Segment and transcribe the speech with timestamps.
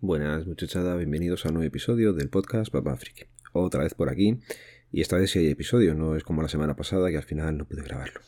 [0.00, 3.24] Buenas muchachada, bienvenidos a un nuevo episodio del podcast Papá Friki.
[3.52, 4.38] Otra vez por aquí,
[4.92, 7.58] y esta vez sí hay episodio, no es como la semana pasada que al final
[7.58, 8.20] no pude grabarlo.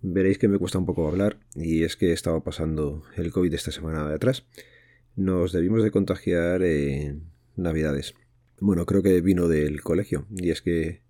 [0.00, 3.70] Veréis que me cuesta un poco hablar, y es que estaba pasando el COVID esta
[3.70, 4.46] semana de atrás.
[5.16, 7.24] Nos debimos de contagiar en
[7.56, 8.14] Navidades.
[8.58, 11.02] Bueno, creo que vino del colegio, y es que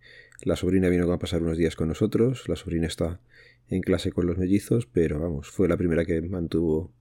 [0.43, 3.21] la sobrina vino a pasar unos días con nosotros, la sobrina está
[3.69, 6.93] en clase con los mellizos, pero vamos, fue la primera que mantuvo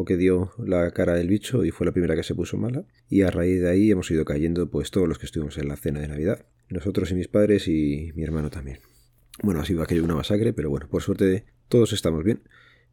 [0.00, 2.84] o que dio la cara del bicho y fue la primera que se puso mala.
[3.08, 5.76] Y a raíz de ahí hemos ido cayendo pues todos los que estuvimos en la
[5.76, 6.46] cena de Navidad.
[6.68, 8.78] Nosotros y mis padres y mi hermano también.
[9.42, 12.42] Bueno, ha sido aquello una masacre, pero bueno, por suerte todos estamos bien.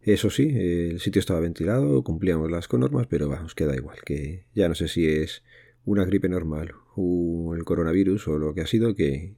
[0.02, 4.68] Eso sí, el sitio estaba ventilado, cumplíamos las normas, pero vamos, queda igual, que ya
[4.68, 5.44] no sé si es
[5.84, 9.36] una gripe normal o el coronavirus o lo que ha sido, que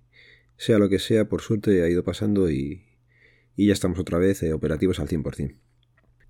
[0.55, 2.85] sea lo que sea, por suerte ha ido pasando y,
[3.57, 5.57] y ya estamos otra vez eh, operativos al 100%.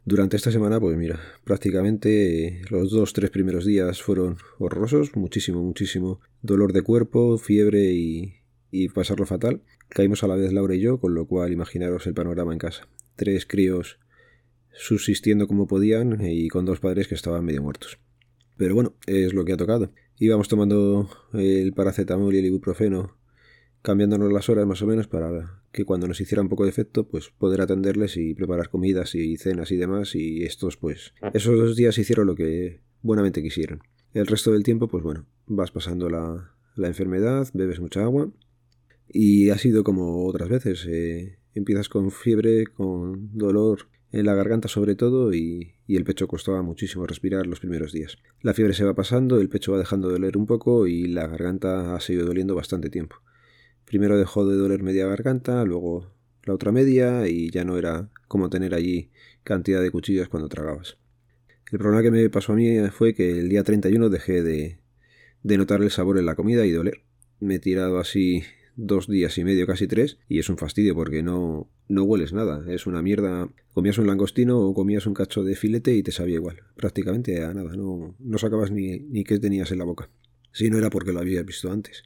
[0.07, 6.21] Durante esta semana, pues mira, prácticamente los dos, tres primeros días fueron horrorosos, muchísimo, muchísimo
[6.41, 8.35] dolor de cuerpo, fiebre y,
[8.71, 9.63] y pasarlo fatal.
[9.89, 12.87] Caímos a la vez Laura y yo, con lo cual imaginaros el panorama en casa.
[13.17, 13.99] Tres críos
[14.71, 17.99] subsistiendo como podían y con dos padres que estaban medio muertos.
[18.55, 19.91] Pero bueno, es lo que ha tocado.
[20.17, 23.17] Íbamos tomando el paracetamol y el ibuprofeno
[23.81, 27.07] cambiándonos las horas más o menos para que cuando nos hiciera un poco de efecto,
[27.07, 30.15] pues poder atenderles y preparar comidas y cenas y demás.
[30.15, 33.81] Y estos, pues, esos dos días hicieron lo que buenamente quisieron.
[34.13, 38.31] El resto del tiempo, pues bueno, vas pasando la, la enfermedad, bebes mucha agua
[39.07, 40.85] y ha sido como otras veces.
[40.87, 46.27] Eh, empiezas con fiebre, con dolor en la garganta sobre todo y, y, el pecho
[46.27, 48.17] costaba muchísimo respirar los primeros días.
[48.41, 51.27] La fiebre se va pasando, el pecho va dejando de doler un poco y la
[51.27, 53.17] garganta ha seguido doliendo bastante tiempo.
[53.87, 56.11] Primero dejó de doler media garganta, luego
[56.43, 59.11] la otra media y ya no era como tener allí
[59.45, 60.97] cantidad de cuchillos cuando tragabas.
[61.71, 64.79] El problema que me pasó a mí fue que el día 31 dejé de,
[65.43, 67.03] notar el sabor en la comida y doler.
[67.39, 68.43] Me he tirado así
[68.75, 72.65] dos días y medio, casi tres, y es un fastidio porque no, no hueles nada.
[72.69, 73.49] Es una mierda.
[73.73, 76.61] Comías un langostino o comías un cacho de filete y te sabía igual.
[76.75, 77.75] Prácticamente a nada.
[77.77, 80.09] No, no sacabas ni, ni qué tenías en la boca.
[80.51, 82.03] Si no era porque lo había visto antes.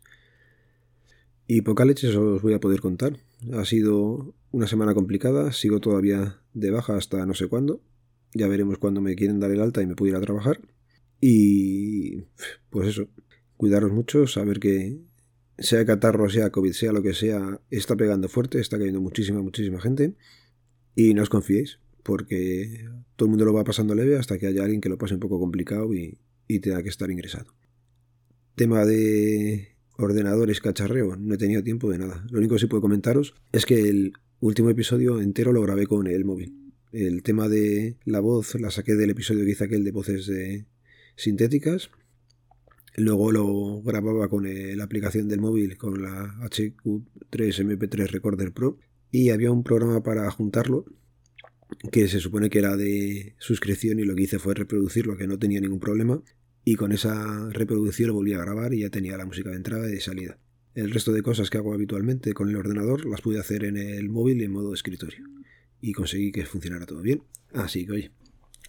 [1.53, 3.19] Y poca leche os voy a poder contar.
[3.51, 7.81] Ha sido una semana complicada, sigo todavía de baja hasta no sé cuándo.
[8.33, 10.61] Ya veremos cuándo me quieren dar el alta y me puedo ir a trabajar.
[11.19, 12.21] Y
[12.69, 13.09] pues eso,
[13.57, 15.01] cuidaros mucho, saber que
[15.57, 19.81] sea catarro, sea COVID, sea lo que sea, está pegando fuerte, está cayendo muchísima, muchísima
[19.81, 20.15] gente.
[20.95, 22.87] Y no os confiéis, porque
[23.17, 25.19] todo el mundo lo va pasando leve hasta que haya alguien que lo pase un
[25.19, 27.53] poco complicado y, y tenga que estar ingresado.
[28.55, 29.70] Tema de
[30.01, 32.25] ordenadores, cacharreo, no he tenido tiempo de nada.
[32.29, 36.07] Lo único que sí puedo comentaros es que el último episodio entero lo grabé con
[36.07, 36.73] el móvil.
[36.91, 40.29] El tema de la voz la saqué del episodio que hice aquel de voces
[41.15, 41.89] sintéticas.
[42.97, 48.77] Luego lo grababa con la aplicación del móvil, con la HQ3 MP3 Recorder Pro.
[49.09, 50.85] Y había un programa para juntarlo,
[51.91, 55.39] que se supone que era de suscripción y lo que hice fue reproducirlo, que no
[55.39, 56.21] tenía ningún problema
[56.63, 59.87] y con esa reproducción lo volví a grabar y ya tenía la música de entrada
[59.89, 60.37] y de salida.
[60.73, 64.09] El resto de cosas que hago habitualmente con el ordenador las pude hacer en el
[64.09, 65.25] móvil en modo escritorio
[65.81, 67.23] y conseguí que funcionara todo bien.
[67.53, 68.11] Así que oye,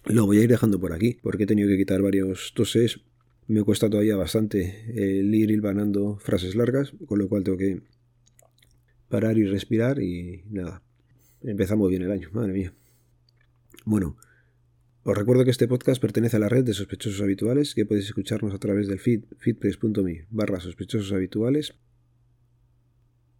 [0.05, 2.99] lo voy a ir dejando por aquí porque he tenido que quitar varios toses.
[3.47, 7.81] Me cuesta todavía bastante el ir hilvanando frases largas, con lo cual tengo que
[9.07, 10.81] parar y respirar y nada.
[11.41, 12.73] Empezamos bien el año, madre mía.
[13.85, 14.17] Bueno,
[15.03, 18.53] os recuerdo que este podcast pertenece a la red de sospechosos habituales, que podéis escucharnos
[18.53, 21.75] a través del feed feedpress.me barra sospechosos habituales.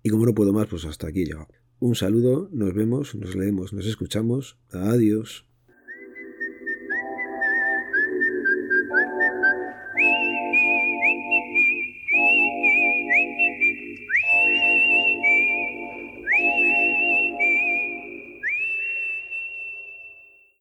[0.04, 1.48] Y como no puedo más, pues hasta aquí he llegado.
[1.80, 4.58] Un saludo, nos vemos, nos leemos, nos escuchamos.
[4.72, 5.46] Adiós.